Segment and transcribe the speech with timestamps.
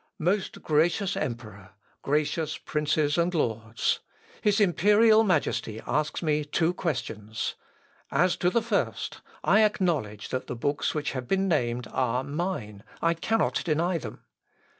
[0.17, 1.73] "Most gracious Emperor!
[2.01, 3.99] Gracious Princes and Lords!
[4.41, 7.53] "His imperial Majesty asks me two questions.
[8.09, 12.83] "As to the first, I acknowledge that the books which have been named are mine:
[12.99, 14.23] I cannot deny them.